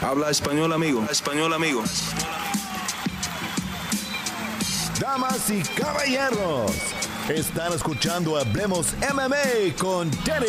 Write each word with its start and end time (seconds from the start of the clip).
Habla 0.00 0.30
español, 0.30 0.72
amigo. 0.72 1.04
Español, 1.10 1.52
amigo. 1.52 1.82
Damas 4.98 5.50
y 5.50 5.62
caballeros, 5.62 6.72
están 7.28 7.72
escuchando 7.72 8.36
Hablemos 8.38 8.88
MMA 9.12 9.74
con 9.78 10.10
Danny 10.24 10.46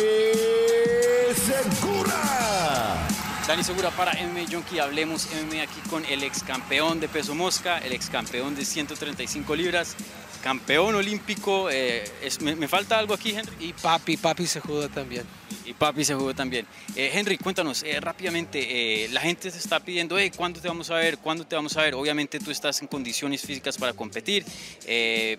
Segura. 1.34 3.08
Dani 3.46 3.64
Segura 3.64 3.90
para 3.90 4.12
MMA 4.12 4.44
Junkie, 4.50 4.78
hablemos 4.78 5.26
MMA 5.32 5.62
aquí 5.62 5.80
con 5.90 6.04
el 6.04 6.22
ex 6.22 6.42
campeón 6.42 7.00
de 7.00 7.08
peso 7.08 7.34
mosca, 7.34 7.78
el 7.78 7.92
ex 7.92 8.08
campeón 8.08 8.54
de 8.54 8.64
135 8.64 9.54
libras, 9.56 9.96
campeón 10.42 10.94
olímpico. 10.94 11.68
eh, 11.70 12.04
es- 12.22 12.40
me, 12.40 12.54
me 12.54 12.68
falta 12.68 12.98
algo 12.98 13.14
aquí, 13.14 13.30
Henry? 13.30 13.52
Y 13.58 13.72
papi, 13.72 14.16
papi 14.16 14.46
se 14.46 14.60
juda 14.60 14.88
también. 14.88 15.24
Y 15.64 15.74
papi 15.74 16.04
se 16.04 16.14
jugó 16.14 16.34
también. 16.34 16.66
Eh, 16.96 17.10
Henry, 17.14 17.38
cuéntanos 17.38 17.82
eh, 17.84 18.00
rápidamente, 18.00 19.04
eh, 19.04 19.08
la 19.10 19.20
gente 19.20 19.50
te 19.50 19.58
está 19.58 19.80
pidiendo, 19.80 20.18
hey, 20.18 20.32
¿cuándo 20.34 20.60
te 20.60 20.68
vamos 20.68 20.90
a 20.90 20.96
ver? 20.96 21.18
¿Cuándo 21.18 21.46
te 21.46 21.54
vamos 21.54 21.76
a 21.76 21.82
ver? 21.82 21.94
Obviamente 21.94 22.40
tú 22.40 22.50
estás 22.50 22.82
en 22.82 22.88
condiciones 22.88 23.42
físicas 23.42 23.78
para 23.78 23.92
competir, 23.92 24.44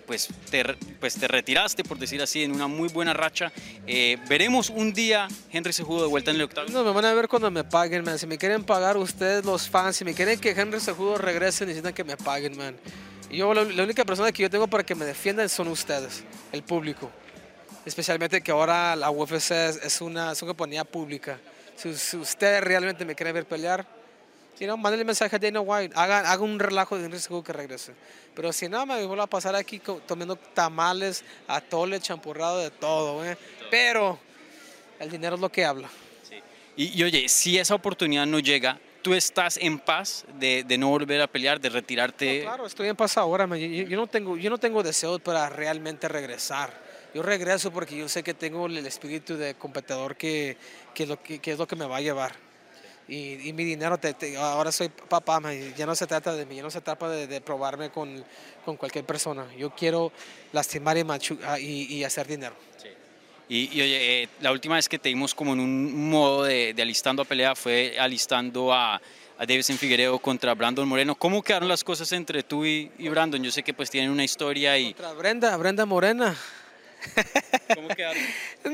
pues, 0.06 0.28
te, 0.50 0.64
pues 0.98 1.14
te 1.14 1.28
retiraste, 1.28 1.84
por 1.84 1.98
decir 1.98 2.22
así, 2.22 2.42
en 2.42 2.52
una 2.52 2.66
muy 2.66 2.88
buena 2.88 3.12
racha. 3.12 3.52
Veremos 4.28 4.70
un 4.70 4.92
día 4.92 5.28
Henry 5.52 5.72
se 5.72 5.82
jugó 5.82 6.02
de 6.02 6.08
vuelta 6.08 6.30
en 6.30 6.36
el 6.36 6.42
octavo. 6.42 6.68
No, 6.70 6.84
me 6.84 6.92
van 6.92 7.04
a 7.04 7.14
ver 7.14 7.28
cuando 7.28 7.50
me 7.50 7.64
paguen, 7.64 8.04
man. 8.04 8.18
Si 8.18 8.26
me 8.26 8.38
quieren 8.38 8.64
pagar 8.64 8.96
ustedes, 8.96 9.44
los 9.44 9.68
fans, 9.68 9.96
si 9.96 10.04
me 10.04 10.14
quieren 10.14 10.40
que 10.40 10.50
Henry 10.50 10.80
Sejudo 10.80 11.18
regrese, 11.18 11.66
necesitan 11.66 11.92
que 11.92 12.04
me 12.04 12.16
paguen, 12.16 12.56
man. 12.56 12.76
Yo, 13.30 13.52
la, 13.52 13.64
la 13.64 13.82
única 13.82 14.04
persona 14.04 14.32
que 14.32 14.42
yo 14.42 14.50
tengo 14.50 14.66
para 14.68 14.84
que 14.84 14.94
me 14.94 15.04
defiendan 15.04 15.48
son 15.48 15.68
ustedes, 15.68 16.24
el 16.52 16.62
público. 16.62 17.10
Especialmente 17.84 18.40
que 18.40 18.50
ahora 18.50 18.96
la 18.96 19.10
UFC 19.10 19.50
es, 19.50 19.76
es 19.82 20.00
una, 20.00 20.32
es 20.32 20.42
una 20.42 20.50
compañía 20.50 20.84
pública. 20.84 21.38
Si, 21.76 21.94
si 21.96 22.16
ustedes 22.16 22.62
realmente 22.62 23.04
me 23.04 23.14
quieren 23.14 23.34
ver 23.34 23.46
pelear, 23.46 23.86
si 24.54 24.66
no, 24.66 24.76
mándenle 24.76 25.04
mensaje 25.04 25.34
a 25.34 25.38
Dana 25.38 25.60
White. 25.60 25.94
Hagan, 25.96 26.26
hagan 26.26 26.42
un 26.42 26.58
relajo 26.60 26.96
de 26.96 27.04
Henry 27.04 27.18
Sejudo 27.18 27.42
que 27.42 27.52
regrese. 27.52 27.92
Pero 28.34 28.52
si 28.52 28.68
no, 28.68 28.86
me 28.86 29.04
voy 29.04 29.18
a 29.18 29.26
pasar 29.26 29.56
aquí 29.56 29.80
tomando 30.06 30.36
tamales, 30.36 31.24
atole, 31.48 31.98
champurrado, 32.00 32.60
de 32.60 32.70
todo, 32.70 33.24
eh. 33.24 33.36
Pero 33.70 34.18
el 35.00 35.10
dinero 35.10 35.34
es 35.34 35.40
lo 35.40 35.50
que 35.50 35.64
habla. 35.64 35.88
Y, 36.76 37.00
y 37.00 37.02
oye, 37.02 37.28
si 37.28 37.58
esa 37.58 37.74
oportunidad 37.74 38.26
no 38.26 38.38
llega, 38.38 38.78
tú 39.02 39.12
estás 39.12 39.56
en 39.56 39.78
paz 39.78 40.24
de, 40.38 40.64
de 40.64 40.78
no 40.78 40.88
volver 40.88 41.20
a 41.20 41.26
pelear, 41.26 41.60
de 41.60 41.68
retirarte. 41.68 42.42
Claro, 42.42 42.66
estoy 42.66 42.88
en 42.88 42.96
paz 42.96 43.16
ahora. 43.16 43.46
yo 43.56 43.96
no 43.96 44.06
tengo, 44.06 44.36
yo 44.36 44.50
no 44.50 44.58
tengo 44.58 44.82
deseos 44.82 45.20
para 45.20 45.48
realmente 45.48 46.08
regresar. 46.08 46.83
Yo 47.14 47.22
regreso 47.22 47.70
porque 47.70 47.96
yo 47.96 48.08
sé 48.08 48.22
que 48.24 48.34
tengo 48.34 48.66
el 48.66 48.84
espíritu 48.86 49.36
de 49.36 49.54
competidor 49.54 50.16
que, 50.16 50.56
que, 50.92 51.06
lo, 51.06 51.22
que, 51.22 51.38
que 51.38 51.52
es 51.52 51.58
lo 51.58 51.66
que 51.66 51.76
me 51.76 51.86
va 51.86 51.98
a 51.98 52.00
llevar. 52.00 52.34
Y, 53.06 53.48
y 53.48 53.52
mi 53.52 53.64
dinero, 53.64 53.98
te- 53.98 54.14
te- 54.14 54.36
ahora 54.36 54.72
soy 54.72 54.88
papá, 54.88 55.40
ya 55.76 55.86
no 55.86 55.94
se 55.94 56.06
trata 56.06 56.34
de 56.34 56.44
mí, 56.44 56.56
ya 56.56 56.62
no 56.62 56.70
se 56.70 56.80
trata 56.80 57.08
de, 57.08 57.26
de 57.28 57.40
probarme 57.40 57.90
con, 57.90 58.24
con 58.64 58.76
cualquier 58.76 59.04
persona. 59.04 59.46
Yo 59.56 59.70
quiero 59.70 60.10
lastimar 60.52 60.96
y, 60.98 61.02
machu- 61.02 61.38
ah, 61.44 61.58
y, 61.60 61.84
y 61.94 62.02
hacer 62.02 62.26
dinero. 62.26 62.56
Y, 63.48 63.68
y, 63.78 63.82
oye, 63.82 64.22
eh, 64.22 64.28
la 64.40 64.50
última 64.50 64.74
vez 64.76 64.88
que 64.88 64.98
te 64.98 65.10
vimos 65.10 65.34
como 65.34 65.52
en 65.52 65.60
un 65.60 66.10
modo 66.10 66.44
de, 66.44 66.72
de 66.74 66.82
alistando 66.82 67.22
a 67.22 67.24
pelea 67.26 67.54
fue 67.54 67.94
alistando 67.98 68.72
a, 68.72 68.94
a 68.96 69.46
Davison 69.46 69.76
Figueredo 69.76 70.18
contra 70.18 70.54
Brandon 70.54 70.88
Moreno. 70.88 71.14
¿Cómo 71.14 71.42
quedaron 71.42 71.68
las 71.68 71.84
cosas 71.84 72.10
entre 72.12 72.42
tú 72.42 72.64
y, 72.64 72.90
y 72.98 73.08
Brandon? 73.10 73.40
Yo 73.44 73.52
sé 73.52 73.62
que 73.62 73.74
pues 73.74 73.90
tienen 73.90 74.10
una 74.10 74.24
historia 74.24 74.76
y... 74.78 74.94
Contra 74.94 75.12
Brenda, 75.12 75.56
Brenda 75.58 75.84
Morena. 75.84 76.34
¿Cómo 77.74 77.88
quedaron? 77.88 78.22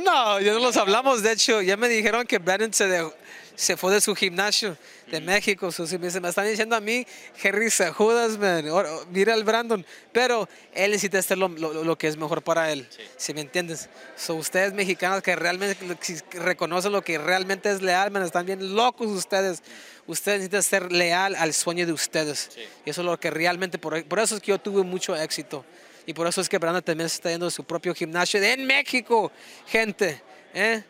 No, 0.05 0.41
ya 0.41 0.53
no 0.53 0.59
los 0.61 0.77
hablamos. 0.77 1.23
De 1.23 1.33
hecho, 1.33 1.63
ya 1.63 1.77
me 1.77 1.89
dijeron 1.89 2.27
que 2.27 2.39
Brandon 2.39 2.73
se, 2.73 2.87
dejó- 2.87 3.15
se 3.55 3.77
fue 3.77 3.93
de 3.93 4.01
su 4.01 4.15
gimnasio 4.15 4.77
de 5.09 5.21
México. 5.21 5.71
So, 5.73 5.87
si 5.87 5.99
me, 5.99 6.11
se 6.11 6.21
me 6.21 6.29
están 6.29 6.47
diciendo 6.47 6.77
a 6.77 6.81
mí, 6.81 7.07
Henry 7.43 7.69
judas, 7.93 8.39
man. 8.39 8.65
Mira 9.11 9.35
al 9.35 9.45
Brandon. 9.45 9.85
Pero 10.13 10.49
él 10.73 10.91
necesita 10.91 11.19
hacer 11.19 11.39
lo, 11.39 11.49
lo- 11.49 11.85
lo 11.85 11.99
que 11.99 12.09
es 12.09 12.17
mejor 12.17 12.43
para 12.43 12.71
él. 12.73 12.89
Si 13.17 13.35
me 13.35 13.41
entiendes. 13.41 13.89
So, 14.17 14.35
ustedes 14.35 14.73
mexicanos 14.73 15.23
que 15.23 15.35
realmente 15.37 15.77
si 16.01 16.17
reconocen 16.33 16.93
lo 16.93 17.03
que 17.03 17.19
realmente 17.19 17.71
es 17.71 17.83
leal, 17.83 18.11
man, 18.11 18.23
están 18.23 18.47
bien 18.47 18.75
locos 18.75 19.09
ustedes. 19.09 19.63
Ustedes 20.07 20.39
necesitan 20.39 20.63
ser 20.63 20.93
leal 20.93 21.37
al 21.37 21.53
sueño 21.55 21.87
de 21.87 21.93
ustedes. 21.93 22.51
Y 22.85 22.91
eso 22.91 23.03
es 23.03 23.05
lo 23.05 23.19
que 23.21 23.31
realmente, 23.31 23.79
por, 23.79 24.03
por 24.07 24.19
eso 24.19 24.35
es 24.37 24.41
que 24.43 24.49
yo 24.49 24.59
tuve 24.59 24.83
mucho 24.83 25.15
éxito. 25.15 25.65
Y 26.07 26.15
por 26.15 26.27
eso 26.27 26.41
es 26.41 26.49
que 26.49 26.59
Brandon 26.59 26.83
también 26.83 27.09
se 27.09 27.17
está 27.17 27.31
yendo 27.31 27.47
de 27.47 27.53
su 27.53 27.65
propio 27.65 27.95
gimnasio 27.95 28.43
en 28.43 28.67
México, 28.67 29.31
gente. 29.67 30.23
¿eh? 30.55 30.83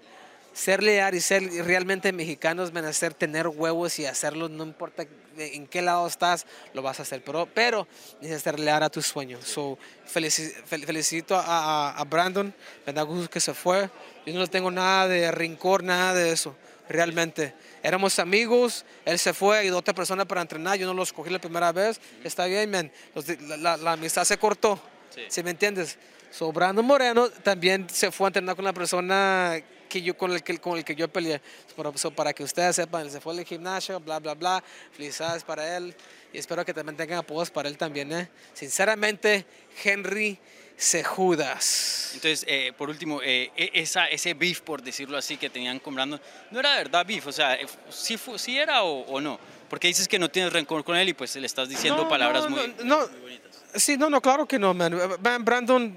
Ser 0.53 0.83
leal 0.83 1.15
y 1.15 1.21
ser 1.21 1.43
realmente 1.65 2.13
mexicanos, 2.13 2.73
van 2.73 2.85
a 2.85 2.89
hacer 2.89 3.15
tener 3.15 3.47
huevos 3.47 3.99
y 4.01 4.07
hacerlo, 4.07 4.49
no 4.49 4.65
importa 4.65 5.07
en 5.37 5.67
qué 5.69 5.81
lado 5.81 6.07
estás, 6.09 6.45
lo 6.75 6.83
vas 6.83 6.99
a 6.99 7.03
hacer. 7.03 7.23
Pero, 7.25 7.47
pero 7.55 7.87
necesitas 8.21 8.43
ser 8.43 8.59
leal 8.61 8.83
a 8.83 8.91
tus 8.91 9.07
sueños. 9.07 9.45
So, 9.45 9.79
felici- 10.13 10.53
fel- 10.69 10.85
felicito 10.85 11.37
a, 11.37 11.43
a- 11.47 11.91
a 11.97 12.05
Brandon, 12.05 12.53
me 12.85 12.93
da 12.93 13.03
gusto 13.03 13.31
que 13.31 13.39
se 13.41 13.55
fue. 13.55 13.89
Yo 14.27 14.35
no 14.35 14.47
tengo 14.49 14.71
nada 14.73 15.07
de 15.07 15.31
rincor, 15.31 15.85
nada 15.85 16.15
de 16.15 16.33
eso, 16.33 16.57
realmente. 16.89 17.55
Éramos 17.83 18.19
amigos, 18.19 18.85
él 19.05 19.19
se 19.21 19.33
fue 19.33 19.65
y 19.67 19.71
otra 19.71 19.95
persona 19.95 20.25
para 20.25 20.43
entrenar, 20.43 20.77
yo 20.79 20.87
no 20.87 20.95
lo 20.95 21.05
escogí 21.05 21.31
la 21.31 21.39
primera 21.41 21.71
vez. 21.73 22.01
Está 22.25 22.47
bien, 22.47 22.71
man. 22.71 22.93
Los 23.15 23.27
la, 23.43 23.57
la- 23.57 23.77
la 23.77 23.93
amistad 23.93 24.25
se 24.25 24.37
cortó. 24.37 24.81
¿Sí 25.29 25.43
me 25.43 25.51
entiendes? 25.51 25.99
So, 26.31 26.53
Brandon 26.53 26.85
Moreno 26.85 27.29
también 27.29 27.89
se 27.91 28.11
fue 28.13 28.27
a 28.27 28.29
entrenar 28.29 28.55
con 28.57 28.65
la 28.65 28.73
persona 28.73 29.61
que 29.89 30.01
yo, 30.01 30.17
con, 30.17 30.31
el 30.33 30.43
que, 30.45 30.59
con 30.59 30.79
el 30.79 30.85
que 30.85 30.95
yo 30.95 31.09
peleé. 31.09 31.41
So, 31.75 31.93
so, 31.99 32.11
para 32.13 32.33
que 32.33 32.45
ustedes 32.45 32.77
sepan, 32.77 33.03
él 33.03 33.11
se 33.11 33.21
fue 33.21 33.37
al 33.37 33.45
gimnasio, 33.45 33.99
bla, 33.99 34.21
bla, 34.21 34.35
bla. 34.35 34.63
Felicidades 34.93 35.43
para 35.43 35.77
él. 35.77 35.95
Y 36.33 36.39
espero 36.39 36.65
que 36.65 36.73
también 36.73 36.97
tengan 36.97 37.19
apoyos 37.19 37.51
para 37.51 37.69
él 37.69 37.77
también. 37.77 38.13
¿eh? 38.13 38.29
Sinceramente, 38.55 39.45
Henry 39.83 40.39
Sejudas. 40.77 42.13
Entonces, 42.15 42.45
eh, 42.49 42.73
por 42.79 42.89
último, 42.89 43.21
eh, 43.23 43.51
e- 43.57 43.71
esa, 43.75 44.07
ese 44.07 44.35
beef, 44.35 44.61
por 44.61 44.83
decirlo 44.83 45.19
así, 45.19 45.37
que 45.37 45.51
tenían 45.51 45.79
con 45.81 45.95
Brandon, 45.95 46.21
no 46.51 46.61
era 46.61 46.77
verdad 46.77 47.05
beef, 47.05 47.27
o 47.27 47.33
sea, 47.33 47.55
eh, 47.55 47.67
¿sí, 47.91 48.19
era 48.57 48.83
o, 48.85 49.01
o 49.03 49.21
no? 49.21 49.39
Porque 49.69 49.89
dices 49.89 50.09
que 50.09 50.19
no 50.19 50.31
tienes 50.31 50.53
rencor 50.53 50.85
con 50.85 50.97
él 50.97 51.09
y 51.09 51.15
pues 51.15 51.35
le 51.37 51.47
estás 51.47 51.69
diciendo 51.69 52.05
No, 52.05 52.09
palabras 52.09 52.45
no, 52.45 52.51
muy, 52.51 52.75
no, 52.79 52.85
no. 52.85 53.09
muy 53.09 53.21
bonitas. 53.21 53.50
Sí, 53.75 53.97
no, 53.97 54.11
no, 54.11 54.21
claro 54.21 54.47
que 54.47 54.59
no, 54.59 54.75
man. 54.75 54.99
Man, 55.23 55.45
Brandon, 55.45 55.97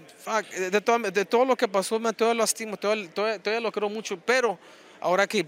de, 0.71 0.81
todo, 0.81 0.99
de 0.99 1.25
todo 1.25 1.45
lo 1.45 1.55
que 1.55 1.67
pasó, 1.67 1.99
man, 1.99 2.13
todo 2.13 2.33
lo 2.33 2.43
estimo, 2.43 2.77
todo, 2.77 2.95
todo, 3.09 3.39
todo 3.39 3.59
lo 3.59 3.71
quiero 3.71 3.89
mucho, 3.89 4.17
pero 4.17 4.59
ahora 5.01 5.25
que 5.27 5.45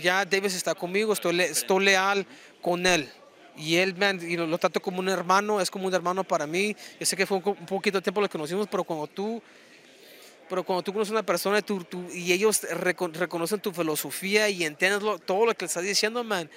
ya 0.00 0.24
Davis 0.24 0.54
está 0.54 0.74
conmigo, 0.74 1.12
estoy, 1.12 1.40
estoy 1.40 1.84
leal 1.84 2.26
con 2.62 2.86
él. 2.86 3.08
Y 3.56 3.76
él, 3.76 3.94
man, 3.96 4.20
y 4.22 4.36
lo, 4.36 4.46
lo 4.46 4.58
trato 4.58 4.80
como 4.80 5.00
un 5.00 5.08
hermano, 5.08 5.60
es 5.60 5.70
como 5.70 5.86
un 5.86 5.94
hermano 5.94 6.24
para 6.24 6.46
mí. 6.46 6.76
Yo 7.00 7.06
sé 7.06 7.16
que 7.16 7.26
fue 7.26 7.38
un, 7.38 7.48
un 7.48 7.66
poquito 7.66 7.98
de 7.98 8.02
tiempo 8.02 8.20
lo 8.20 8.28
que 8.28 8.32
conocimos, 8.32 8.66
pero 8.70 8.84
cuando 8.84 9.06
tú 9.06 9.42
pero 10.48 10.62
cuando 10.62 10.80
tú 10.84 10.92
conoces 10.92 11.10
una 11.10 11.24
persona 11.24 11.60
tú- 11.60 11.82
tú- 11.82 12.08
y 12.12 12.32
ellos 12.32 12.62
reco- 12.70 13.12
reconocen 13.12 13.58
tu 13.58 13.72
filosofía 13.72 14.48
y 14.48 14.62
entiendes 14.64 15.02
todo 15.26 15.44
lo 15.44 15.52
que 15.54 15.64
le 15.64 15.66
estás 15.66 15.82
diciendo, 15.82 16.22
man, 16.22 16.48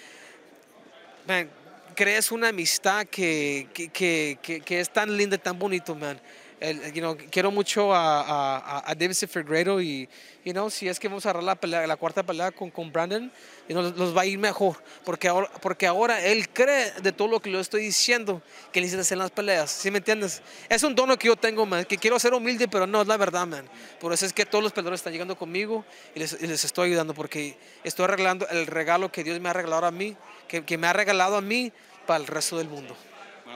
man, 1.28 1.50
crees 1.96 2.32
una 2.32 2.50
amistad 2.50 3.06
que, 3.08 3.68
que, 3.74 3.90
que, 3.90 4.62
que- 4.64 4.80
es 4.80 4.90
tan 4.90 5.16
linda, 5.16 5.38
tan 5.38 5.58
bonito, 5.58 5.96
man. 5.96 6.20
El- 6.59 6.92
you 6.94 7.00
know, 7.02 7.18
quiero 7.31 7.52
mucho 7.52 7.94
a, 7.94 8.22
a, 8.22 8.80
a- 8.92 8.96
Figueiredo 9.28 9.81
y, 9.81 10.09
you 10.44 10.52
know, 10.52 10.70
si 10.70 10.90
es 10.90 11.00
que 11.00 11.08
vamos 11.08 11.25
a 11.25 11.30
agarrar 11.30 11.44
la, 11.44 11.56
pelea- 11.56 11.88
la 11.88 11.96
cuarta 11.96 12.22
pelea 12.24 12.52
con, 12.52 12.70
con 12.70 12.92
Brandon, 12.92 13.31
los 13.70 14.16
va 14.16 14.22
a 14.22 14.25
ir 14.25 14.38
mejor. 14.38 14.75
Porque 15.06 15.28
ahora, 15.28 15.50
porque 15.62 15.88
ahora 15.88 16.22
él 16.24 16.50
cree 16.50 16.92
de 17.02 17.12
todo 17.12 17.28
lo 17.28 17.40
que 17.42 17.50
le 17.50 17.59
estoy 17.59 17.81
diciendo 17.84 18.42
que 18.74 18.81
necesita 18.81 19.02
hacer 19.02 19.18
las 19.18 19.31
peleas. 19.31 19.72
¿Sí 19.72 19.90
me 19.90 20.00
entiendes? 20.00 20.42
Es 20.68 20.84
un 20.84 20.96
dono 20.96 21.18
que 21.18 21.28
yo 21.28 21.36
tengo, 21.36 21.66
man, 21.66 21.86
que 21.86 21.97
quiero 21.97 22.20
ser 22.20 22.34
humilde, 22.34 22.68
pero 22.68 22.86
no, 22.86 23.02
es 23.02 23.08
la 23.08 23.16
verdad, 23.18 23.47
man. 23.47 23.66
Por 24.00 24.12
eso 24.12 24.26
es 24.26 24.34
que 24.34 24.46
todos 24.46 24.64
los 24.64 24.74
peleadores 24.74 25.00
están 25.00 25.14
llegando 25.14 25.38
conmigo 25.38 25.86
y 26.16 26.20
les, 26.20 26.38
y 26.41 26.47
les 26.47 26.66
estoy 26.66 26.90
ayudando 26.90 27.14
porque 27.14 27.58
estoy 27.84 28.06
arreglando 28.06 28.47
el 28.50 28.68
regalo 28.68 29.12
que 29.12 29.24
Dios 29.24 29.40
me 29.40 29.50
ha 29.50 29.53
regalado 29.53 29.86
a 29.86 29.91
mí, 29.91 30.18
que, 30.47 30.66
que 30.66 30.78
me 30.78 30.88
ha 30.88 30.94
regalado 30.94 31.38
a 31.38 31.41
mí 31.41 31.72
para 32.06 32.20
el 32.20 32.28
resto 32.28 32.58
del 32.58 32.67
mundo. 32.67 32.97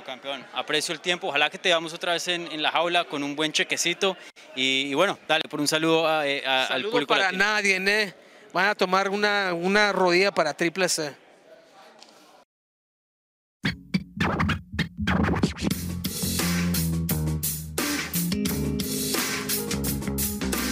Bueno, 0.04 0.22
campeón, 0.22 0.46
aprecio 0.54 0.94
el 0.94 1.00
tiempo. 1.00 1.28
Ojalá 1.28 1.50
que 1.50 1.58
te 1.58 1.70
veamos 1.70 1.94
otra 1.94 2.12
vez 2.14 2.28
en, 2.28 2.52
en 2.52 2.62
la 2.62 2.72
jaula 2.72 3.06
con 3.06 3.24
un 3.24 3.36
buen 3.36 3.52
chequecito. 3.54 4.18
Y, 4.56 4.88
y 4.88 4.94
bueno, 4.94 5.18
dale 5.28 5.44
por 5.50 5.62
un 5.62 5.68
saludo 5.68 6.08
a- 6.08 6.28
eh, 6.28 6.44
a- 6.46 6.64
al 6.64 6.68
Saludo 6.68 6.92
público. 6.92 7.10
para 7.14 7.26
latino. 7.32 7.44
nadie, 7.44 7.78
¿eh? 7.78 8.14
Van 8.52 8.68
a 8.68 8.76
tomar 8.76 9.10
una, 9.10 9.54
una 9.54 9.92
rodilla 9.94 10.32
para 10.32 10.54
triple 10.54 10.90
C. 10.90 11.16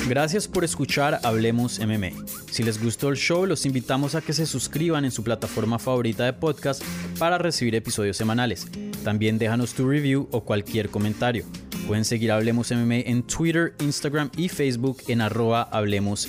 Gracias 0.07 0.47
por 0.47 0.63
escuchar 0.63 1.19
Hablemos 1.23 1.79
MMA. 1.79 2.09
Si 2.51 2.63
les 2.63 2.81
gustó 2.83 3.09
el 3.09 3.17
show, 3.17 3.45
los 3.45 3.65
invitamos 3.65 4.15
a 4.15 4.21
que 4.21 4.33
se 4.33 4.45
suscriban 4.45 5.05
en 5.05 5.11
su 5.11 5.23
plataforma 5.23 5.79
favorita 5.79 6.25
de 6.25 6.33
podcast 6.33 6.83
para 7.17 7.37
recibir 7.37 7.75
episodios 7.75 8.17
semanales. 8.17 8.67
También 9.03 9.37
déjanos 9.37 9.73
tu 9.73 9.87
review 9.87 10.27
o 10.31 10.41
cualquier 10.41 10.89
comentario. 10.89 11.45
Pueden 11.87 12.05
seguir 12.05 12.31
Hablemos 12.31 12.71
MMA 12.71 12.99
en 13.05 13.23
Twitter, 13.23 13.73
Instagram 13.79 14.29
y 14.37 14.49
Facebook 14.49 14.97
en 15.07 15.21
arroba 15.21 15.63
Hablemos 15.63 16.27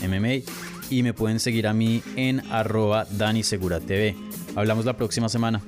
y 0.91 1.03
me 1.03 1.15
pueden 1.15 1.41
seguir 1.41 1.67
a 1.67 1.73
mí 1.73 2.03
en 2.17 2.41
arroba 2.51 3.07
Dani 3.11 3.43
Segura 3.43 3.81
TV. 3.81 4.15
Hablamos 4.57 4.85
la 4.85 4.97
próxima 4.97 5.29
semana. 5.29 5.63